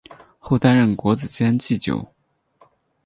[0.39, 2.07] 后担任国子监祭酒。